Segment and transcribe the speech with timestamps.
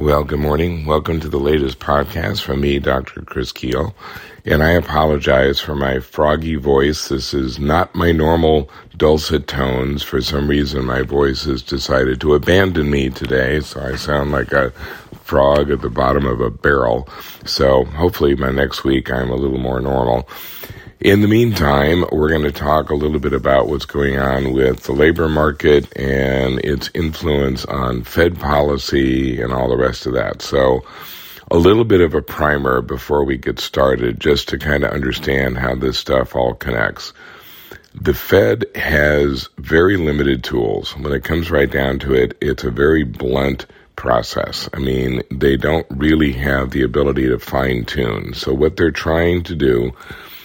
[0.00, 0.86] Well, good morning.
[0.86, 3.22] Welcome to the latest podcast from me, Dr.
[3.22, 3.94] Chris Kuehl.
[4.44, 7.08] And I apologize for my froggy voice.
[7.08, 10.04] This is not my normal dulcet tones.
[10.04, 14.52] For some reason, my voice has decided to abandon me today, so I sound like
[14.52, 14.70] a
[15.24, 17.08] frog at the bottom of a barrel.
[17.44, 20.28] So hopefully by next week I'm a little more normal.
[21.00, 24.82] In the meantime, we're going to talk a little bit about what's going on with
[24.82, 30.42] the labor market and its influence on Fed policy and all the rest of that.
[30.42, 30.82] So,
[31.52, 35.56] a little bit of a primer before we get started, just to kind of understand
[35.56, 37.12] how this stuff all connects.
[37.94, 40.96] The Fed has very limited tools.
[40.96, 44.68] When it comes right down to it, it's a very blunt process.
[44.74, 48.34] I mean, they don't really have the ability to fine tune.
[48.34, 49.92] So, what they're trying to do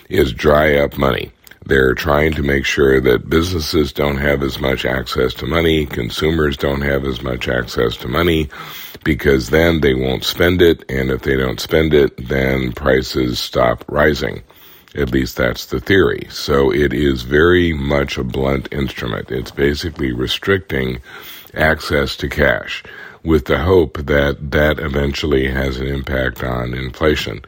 [0.09, 1.31] is dry up money.
[1.65, 6.57] They're trying to make sure that businesses don't have as much access to money, consumers
[6.57, 8.49] don't have as much access to money,
[9.05, 13.85] because then they won't spend it, and if they don't spend it, then prices stop
[13.87, 14.43] rising.
[14.95, 16.27] At least that's the theory.
[16.29, 19.31] So it is very much a blunt instrument.
[19.31, 21.01] It's basically restricting
[21.53, 22.83] access to cash
[23.23, 27.43] with the hope that that eventually has an impact on inflation.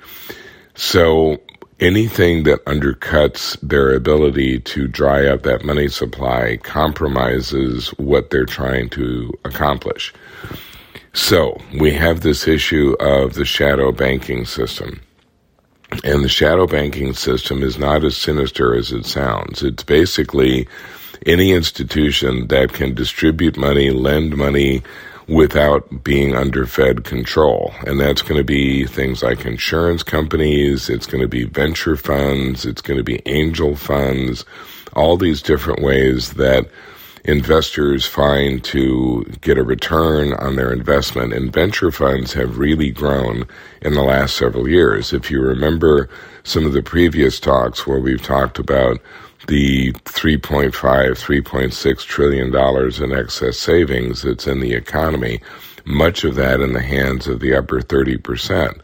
[0.75, 1.41] So
[1.79, 8.89] anything that undercuts their ability to dry up that money supply compromises what they're trying
[8.89, 10.13] to accomplish.
[11.13, 15.01] So we have this issue of the shadow banking system.
[16.03, 19.63] And the shadow banking system is not as sinister as it sounds.
[19.63, 20.67] It's basically
[21.25, 24.83] any institution that can distribute money, lend money,
[25.27, 27.73] without being under Fed control.
[27.85, 32.65] And that's going to be things like insurance companies, it's going to be venture funds,
[32.65, 34.45] it's going to be angel funds,
[34.93, 36.69] all these different ways that
[37.25, 41.33] investors find to get a return on their investment.
[41.33, 43.47] And venture funds have really grown
[43.81, 45.11] in the last several years.
[45.11, 46.07] If you remember
[46.43, 49.01] some of the previous talks where we've talked about
[49.47, 55.41] the 3.5, 3.6 trillion dollars in excess savings that's in the economy,
[55.85, 58.79] much of that in the hands of the upper 30%.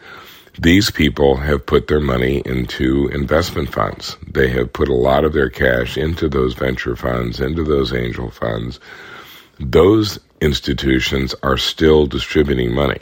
[0.60, 4.18] These people have put their money into investment funds.
[4.32, 8.30] They have put a lot of their cash into those venture funds, into those angel
[8.30, 8.80] funds.
[9.60, 13.00] Those institutions are still distributing money.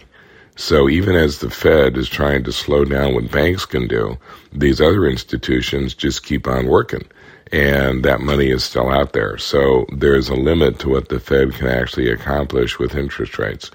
[0.60, 4.18] So even as the Fed is trying to slow down what banks can do,
[4.52, 7.08] these other institutions just keep on working
[7.50, 9.38] and that money is still out there.
[9.38, 13.72] So there's a limit to what the Fed can actually accomplish with interest rates.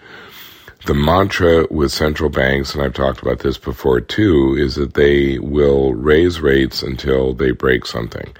[0.84, 5.38] The mantra with central banks, and I've talked about this before too, is that they
[5.38, 8.30] will raise rates until they break something.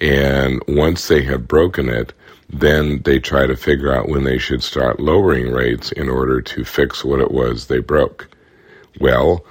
[0.00, 2.12] And once they have broken it,
[2.48, 6.64] then they try to figure out when they should start lowering rates in order to
[6.64, 8.28] fix what it was they broke.
[9.00, 9.44] Well,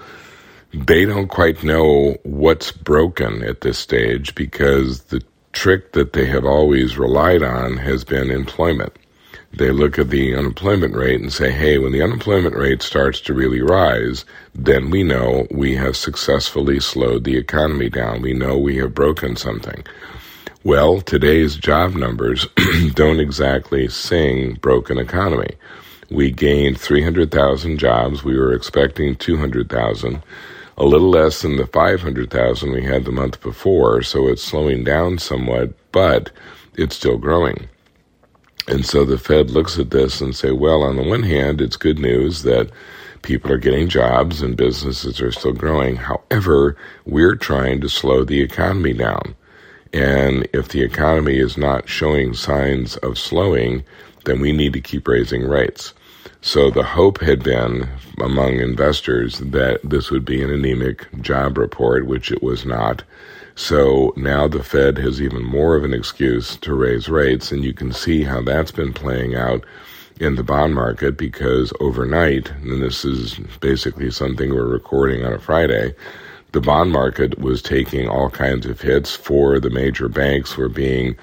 [0.74, 5.22] they don't quite know what's broken at this stage because the
[5.54, 8.94] trick that they have always relied on has been employment.
[9.54, 13.34] They look at the unemployment rate and say, hey, when the unemployment rate starts to
[13.34, 18.22] really rise, then we know we have successfully slowed the economy down.
[18.22, 19.86] We know we have broken something.
[20.66, 22.48] Well, today's job numbers
[22.96, 25.52] don't exactly sing broken economy.
[26.10, 28.24] We gained 300,000 jobs.
[28.24, 30.24] We were expecting 200,000
[30.80, 35.20] a little less than the 500,000 we had the month before, so it's slowing down
[35.20, 36.32] somewhat, but
[36.74, 37.70] it's still growing.
[38.68, 41.78] And so the Fed looks at this and say, well, on the one hand, it's
[41.78, 42.72] good news that
[43.22, 45.98] people are getting jobs and businesses are still growing.
[45.98, 46.76] However,
[47.06, 49.36] we're trying to slow the economy down.
[49.96, 53.86] And if the economy is not showing signs of slowing,
[54.26, 55.94] then we need to keep raising rates.
[56.42, 57.88] So the hope had been
[58.22, 63.04] among investors that this would be an anemic job report, which it was not.
[63.56, 67.74] So now the Fed has even more of an excuse to raise rates, and you
[67.74, 69.64] can see how that's been playing out
[70.20, 75.40] in the bond market because overnight, and this is basically something we're recording on a
[75.40, 75.96] Friday,
[76.56, 81.18] the bond market was taking all kinds of hits for the major banks were being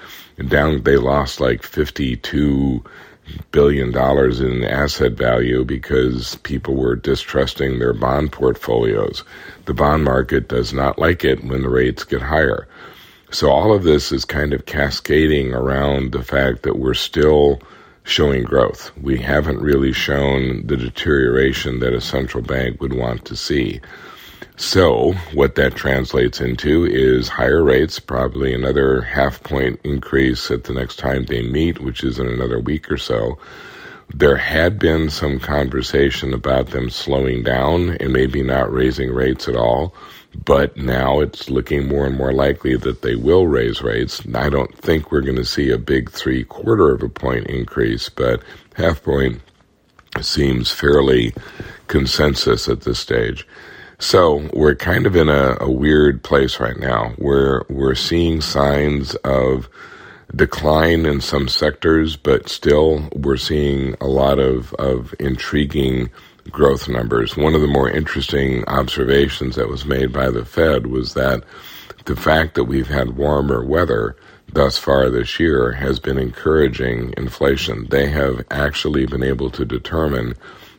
[0.47, 2.83] down they lost like 52
[3.49, 9.23] billion dollars in asset value because people were distrusting their bond portfolios.
[9.65, 12.67] The bond market does not like it when the rates get higher.
[13.31, 17.59] So all of this is kind of cascading around the fact that we're still
[18.03, 18.91] showing growth.
[19.01, 23.81] We haven't really shown the deterioration that a central bank would want to see.
[24.57, 30.73] So, what that translates into is higher rates, probably another half point increase at the
[30.73, 33.37] next time they meet, which is in another week or so.
[34.13, 39.55] there had been some conversation about them slowing down and maybe not raising rates at
[39.55, 39.93] all.
[40.45, 44.21] But now it's looking more and more likely that they will raise rates.
[44.33, 48.09] I don't think we're going to see a big three quarter of a point increase,
[48.09, 48.41] but
[48.75, 49.41] half point
[50.21, 51.33] seems fairly
[51.87, 53.47] consensus at this stage.
[54.03, 59.15] So we're kind of in a, a weird place right now where we're seeing signs
[59.15, 59.69] of
[60.35, 66.09] decline in some sectors, but still we're seeing a lot of, of intriguing
[66.51, 67.37] growth numbers.
[67.37, 71.41] One of the more interesting observations that was made by the Fed was that
[72.03, 74.17] the fact that we've had warmer weather
[74.51, 77.87] thus far this year has been encouraging inflation.
[77.89, 80.35] They have actually been able to determine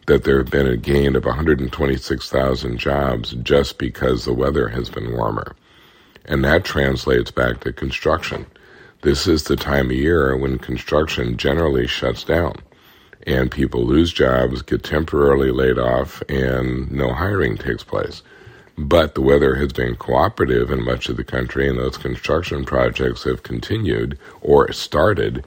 [0.06, 5.12] that there have been a gain of 126,000 jobs just because the weather has been
[5.12, 5.54] warmer.
[6.26, 8.46] And that translates back to construction.
[9.02, 12.56] This is the time of year when construction generally shuts down
[13.26, 18.22] and people lose jobs, get temporarily laid off, and no hiring takes place.
[18.76, 23.24] But the weather has been cooperative in much of the country, and those construction projects
[23.24, 25.44] have continued or started,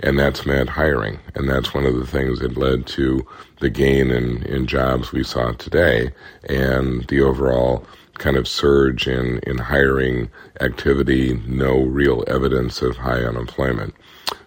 [0.00, 1.18] and that's meant hiring.
[1.34, 3.26] And that's one of the things that led to
[3.60, 6.12] the gain in, in jobs we saw today
[6.48, 7.84] and the overall
[8.18, 10.28] kind of surge in, in hiring
[10.60, 13.94] activity, no real evidence of high unemployment.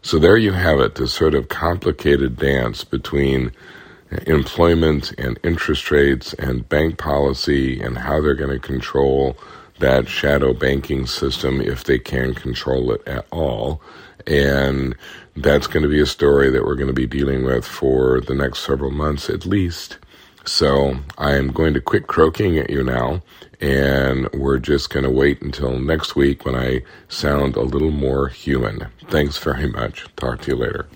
[0.02, 3.52] So there you have it, this sort of complicated dance between
[4.28, 9.38] employment and interest rates and bank policy and how they're going to control
[9.82, 13.82] that shadow banking system if they can control it at all.
[14.26, 14.96] And
[15.36, 18.36] that's going to be a story that we're going to be dealing with for the
[18.36, 19.98] next several months at least.
[20.46, 23.22] So I'm going to quit croaking at you now,
[23.60, 28.28] and we're just going to wait until next week when I sound a little more
[28.30, 28.88] human.
[29.08, 30.08] Thanks very much.
[30.16, 30.88] Talk to you later.